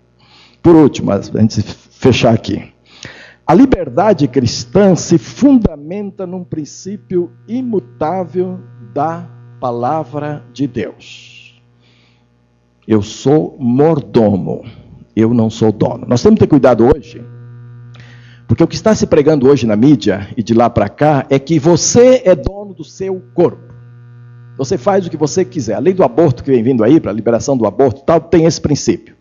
[0.61, 2.73] Por último, a gente fechar aqui.
[3.45, 8.59] A liberdade cristã se fundamenta num princípio imutável
[8.93, 9.27] da
[9.59, 11.61] palavra de Deus.
[12.87, 14.63] Eu sou mordomo,
[15.15, 16.05] eu não sou dono.
[16.07, 17.23] Nós temos que ter cuidado hoje
[18.49, 21.37] porque o que está se pregando hoje na mídia e de lá para cá é
[21.37, 23.75] que você é dono do seu corpo.
[24.57, 25.75] Você faz o que você quiser.
[25.75, 28.45] A lei do aborto que vem vindo aí, para a liberação do aborto tal, tem
[28.45, 29.15] esse princípio.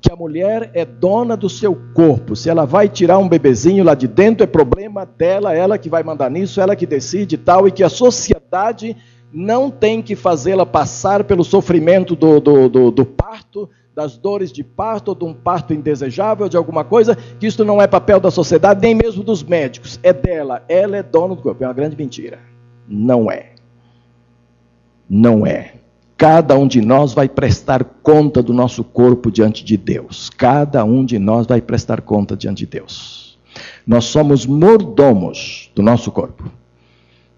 [0.00, 2.34] Que a mulher é dona do seu corpo.
[2.34, 6.02] Se ela vai tirar um bebezinho lá de dentro, é problema dela, ela que vai
[6.02, 8.96] mandar nisso, ela que decide e tal, e que a sociedade
[9.32, 14.64] não tem que fazê-la passar pelo sofrimento do, do, do, do parto, das dores de
[14.64, 18.30] parto, ou de um parto indesejável, de alguma coisa, que isso não é papel da
[18.30, 20.00] sociedade, nem mesmo dos médicos.
[20.02, 20.64] É dela.
[20.68, 21.62] Ela é dona do corpo.
[21.62, 22.38] É uma grande mentira.
[22.88, 23.50] Não é.
[25.08, 25.74] Não é.
[26.20, 30.28] Cada um de nós vai prestar conta do nosso corpo diante de Deus.
[30.28, 33.38] Cada um de nós vai prestar conta diante de Deus.
[33.86, 36.44] Nós somos mordomos do nosso corpo.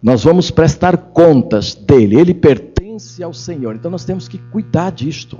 [0.03, 2.18] Nós vamos prestar contas dele.
[2.18, 3.77] Ele pertence ao Senhor.
[3.77, 5.38] Então nós temos que cuidar disto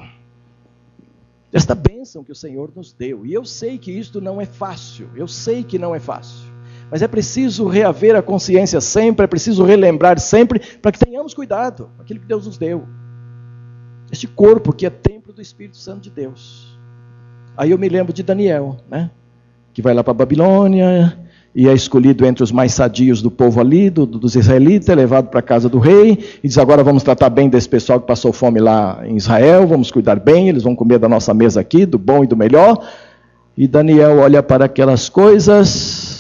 [1.51, 3.27] desta bênção que o Senhor nos deu.
[3.27, 6.47] E eu sei que isto não é fácil, eu sei que não é fácil.
[6.89, 11.91] Mas é preciso reaver a consciência sempre, é preciso relembrar sempre, para que tenhamos cuidado
[11.99, 12.87] aquilo que Deus nos deu.
[14.13, 16.79] Este corpo que é templo do Espírito Santo de Deus.
[17.57, 19.11] Aí eu me lembro de Daniel, né?
[19.73, 21.17] Que vai lá para Babilônia,
[21.55, 25.29] e é escolhido entre os mais sadios do povo ali, do, dos israelitas, é levado
[25.29, 28.35] para a casa do rei, e diz: agora vamos tratar bem desse pessoal que passou
[28.35, 31.99] fome lá em Israel, vamos cuidar bem, eles vão comer da nossa mesa aqui, do
[31.99, 32.87] bom e do melhor.
[33.57, 36.12] E Daniel olha para aquelas coisas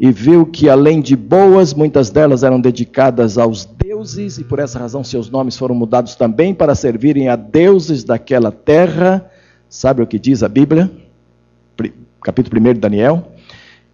[0.00, 4.78] e viu que, além de boas, muitas delas eram dedicadas aos deuses, e por essa
[4.78, 9.30] razão seus nomes foram mudados também para servirem a deuses daquela terra.
[9.68, 10.90] Sabe o que diz a Bíblia?
[12.22, 13.26] Capítulo 1 de Daniel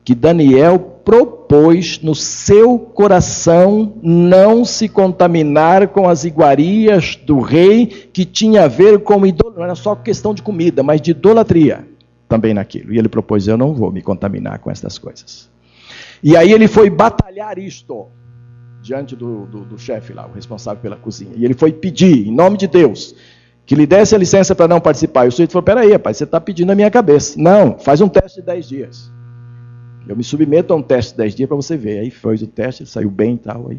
[0.07, 8.25] que Daniel propôs no seu coração não se contaminar com as iguarias do rei, que
[8.25, 11.85] tinha a ver com idolatria, não era só questão de comida, mas de idolatria
[12.29, 12.95] também naquilo.
[12.95, 15.51] E ele propôs: Eu não vou me contaminar com estas coisas.
[16.27, 18.09] E aí ele foi batalhar isto
[18.83, 21.31] diante do, do, do chefe lá, o responsável pela cozinha.
[21.37, 23.15] E ele foi pedir, em nome de Deus,
[23.65, 25.25] que lhe desse a licença para não participar.
[25.25, 27.41] E o sujeito falou: Peraí, rapaz, você está pedindo a minha cabeça.
[27.41, 29.13] Não, faz um teste de 10 dias.
[30.09, 32.01] Eu me submeto a um teste de 10 dias para você ver.
[32.01, 33.69] Aí fez o teste, ele saiu bem e tal.
[33.71, 33.79] Aí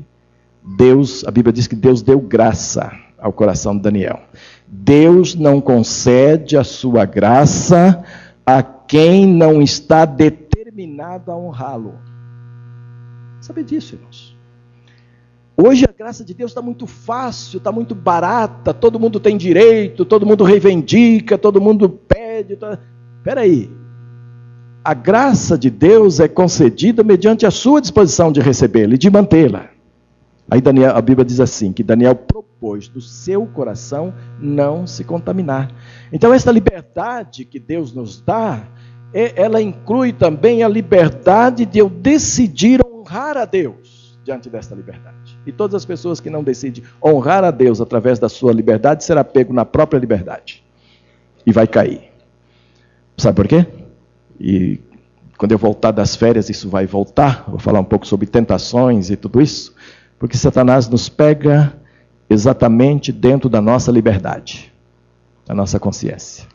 [0.78, 4.22] Deus, a Bíblia diz que Deus deu graça ao coração de Daniel.
[4.66, 8.06] Deus não concede a sua graça
[8.46, 11.96] a quem não está determinado a honrá-lo.
[13.40, 14.36] Sabe disso, irmãos?
[15.56, 20.06] Hoje a graça de Deus está muito fácil, está muito barata, todo mundo tem direito,
[20.06, 22.56] todo mundo reivindica, todo mundo pede.
[22.56, 22.78] Tá...
[23.18, 23.70] Espera aí,
[24.84, 29.70] a graça de Deus é concedida mediante a sua disposição de recebê-la e de mantê-la.
[30.50, 35.72] Aí Daniel, a Bíblia diz assim: que Daniel propôs do seu coração não se contaminar.
[36.14, 38.64] Então, esta liberdade que Deus nos dá
[39.14, 45.40] ela inclui também a liberdade de eu decidir honrar a Deus diante desta liberdade.
[45.46, 49.24] E todas as pessoas que não decidem honrar a Deus através da sua liberdade será
[49.24, 50.64] pego na própria liberdade
[51.46, 52.12] e vai cair.
[53.18, 53.66] Sabe por quê?
[54.40, 54.82] E
[55.38, 57.46] quando eu voltar das férias, isso vai voltar.
[57.48, 59.74] Vou falar um pouco sobre tentações e tudo isso,
[60.20, 61.74] porque Satanás nos pega
[62.30, 64.74] exatamente dentro da nossa liberdade,
[65.46, 66.46] da nossa consciência.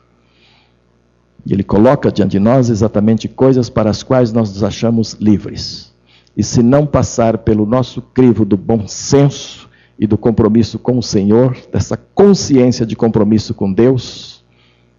[1.46, 5.91] E ele coloca diante de nós exatamente coisas para as quais nós nos achamos livres.
[6.37, 9.68] E se não passar pelo nosso crivo do bom senso
[9.99, 14.43] e do compromisso com o Senhor, dessa consciência de compromisso com Deus,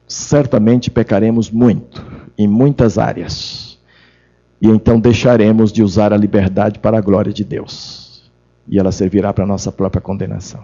[0.07, 2.05] certamente pecaremos muito,
[2.37, 3.79] em muitas áreas.
[4.61, 8.31] E então deixaremos de usar a liberdade para a glória de Deus.
[8.67, 10.63] E ela servirá para a nossa própria condenação.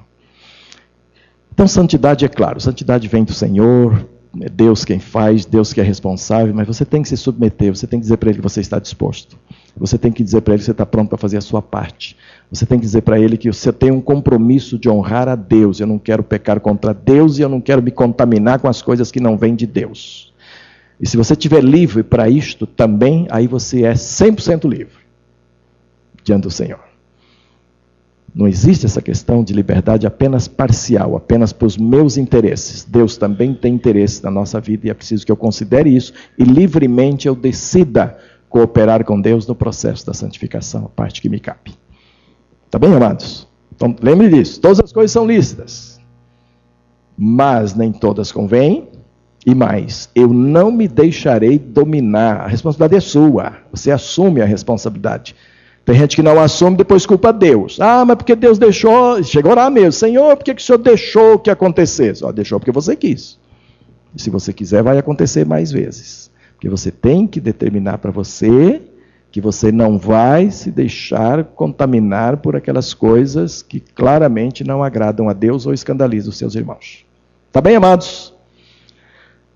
[1.51, 4.07] Então, santidade é claro, santidade vem do Senhor,
[4.39, 7.85] é Deus quem faz, Deus que é responsável, mas você tem que se submeter, você
[7.85, 9.37] tem que dizer para Ele que você está disposto.
[9.77, 12.15] Você tem que dizer para Ele que você está pronto para fazer a sua parte.
[12.51, 15.79] Você tem que dizer para Ele que você tem um compromisso de honrar a Deus.
[15.79, 19.11] Eu não quero pecar contra Deus e eu não quero me contaminar com as coisas
[19.11, 20.33] que não vêm de Deus.
[20.99, 24.97] E se você estiver livre para isto também, aí você é 100% livre
[26.23, 26.89] diante do Senhor.
[28.33, 32.83] Não existe essa questão de liberdade apenas parcial, apenas para os meus interesses.
[32.83, 36.43] Deus também tem interesse na nossa vida e é preciso que eu considere isso e
[36.43, 38.17] livremente eu decida
[38.49, 41.73] cooperar com Deus no processo da santificação, a parte que me cabe.
[42.69, 43.47] Tá bem, amados?
[43.73, 44.59] Então, lembre disso.
[44.59, 45.99] Todas as coisas são lícitas,
[47.17, 48.89] mas nem todas convêm.
[49.45, 52.41] E mais, eu não me deixarei dominar.
[52.41, 53.53] A responsabilidade é sua.
[53.71, 55.33] Você assume a responsabilidade.
[55.85, 57.79] Tem gente que não assume, depois culpa Deus.
[57.79, 59.93] Ah, mas porque Deus deixou, chegou lá mesmo.
[59.93, 62.23] Senhor, por que, que o Senhor deixou que acontecesse?
[62.23, 63.39] Ó, deixou porque você quis.
[64.13, 66.28] E se você quiser, vai acontecer mais vezes.
[66.59, 68.81] Porque você tem que determinar para você
[69.31, 75.33] que você não vai se deixar contaminar por aquelas coisas que claramente não agradam a
[75.33, 77.05] Deus ou escandalizam os seus irmãos.
[77.49, 78.33] Tá bem, amados?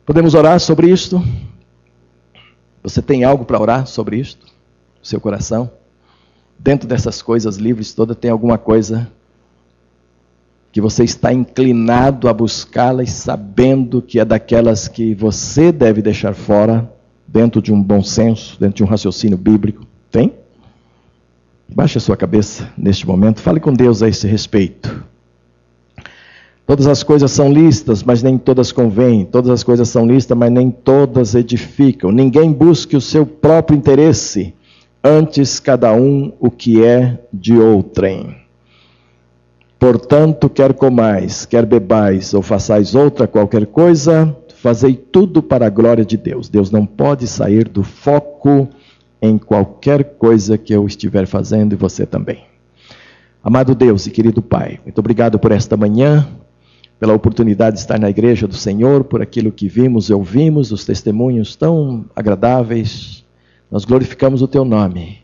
[0.06, 1.22] Podemos orar sobre isto?
[2.82, 4.48] Você tem algo para orar sobre isto?
[5.02, 5.70] seu coração?
[6.58, 9.12] dentro dessas coisas livres todas tem alguma coisa
[10.74, 16.92] que você está inclinado a buscá-las, sabendo que é daquelas que você deve deixar fora,
[17.28, 19.86] dentro de um bom senso, dentro de um raciocínio bíblico.
[20.10, 20.34] Tem?
[21.70, 25.06] Baixe a sua cabeça neste momento, fale com Deus a esse respeito.
[26.66, 29.26] Todas as coisas são listas, mas nem todas convêm.
[29.26, 32.12] Todas as coisas são listas, mas nem todas edificam.
[32.12, 34.56] Ninguém busque o seu próprio interesse
[35.04, 38.43] antes cada um o que é de outrem.
[39.84, 46.06] Portanto, quer comais, quer bebais ou façais outra qualquer coisa, fazei tudo para a glória
[46.06, 46.48] de Deus.
[46.48, 48.70] Deus não pode sair do foco
[49.22, 52.46] em qualquer coisa que eu estiver fazendo e você também.
[53.44, 56.30] Amado Deus e querido Pai, muito obrigado por esta manhã,
[56.98, 60.86] pela oportunidade de estar na igreja do Senhor, por aquilo que vimos e ouvimos, os
[60.86, 63.26] testemunhos tão agradáveis,
[63.70, 65.18] nós glorificamos o teu nome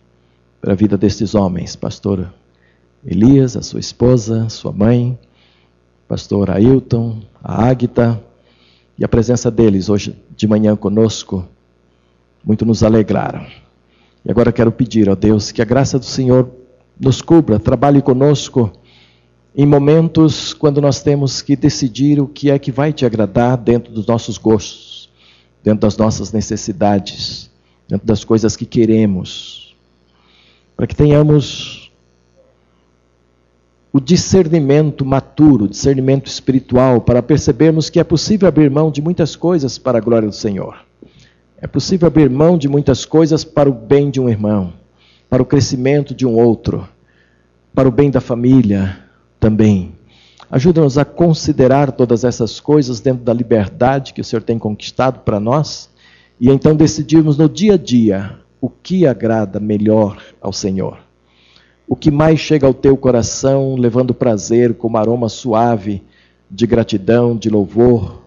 [0.59, 2.27] para a vida destes homens, pastor
[3.05, 5.17] Elias, a sua esposa, sua mãe,
[6.07, 8.21] pastor Ailton, a Águita,
[8.97, 11.47] e a presença deles hoje de manhã conosco,
[12.43, 13.45] muito nos alegraram.
[14.25, 16.49] E agora quero pedir ao Deus que a graça do Senhor
[16.99, 18.71] nos cubra, trabalhe conosco
[19.55, 23.91] em momentos quando nós temos que decidir o que é que vai te agradar dentro
[23.93, 25.09] dos nossos gostos,
[25.63, 27.49] dentro das nossas necessidades
[27.89, 29.75] dentro das coisas que queremos,
[30.77, 31.88] para que tenhamos
[33.91, 39.77] o discernimento maturo, discernimento espiritual, para percebermos que é possível abrir mão de muitas coisas
[39.77, 40.77] para a glória do Senhor.
[41.59, 44.73] É possível abrir mão de muitas coisas para o bem de um irmão,
[45.29, 46.87] para o crescimento de um outro,
[47.73, 48.97] para o bem da família
[49.39, 49.93] também.
[50.51, 55.39] Ajuda-nos a considerar todas essas coisas dentro da liberdade que o Senhor tem conquistado para
[55.39, 55.89] nós
[56.39, 61.08] e então decidirmos no dia a dia o que agrada melhor ao Senhor.
[61.89, 66.03] O que mais chega ao teu coração, levando prazer como aroma suave
[66.49, 68.21] de gratidão, de louvor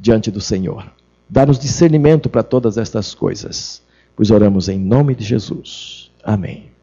[0.00, 0.92] diante do Senhor.
[1.30, 3.80] Dá-nos discernimento para todas estas coisas,
[4.16, 6.10] pois oramos em nome de Jesus.
[6.24, 6.73] Amém.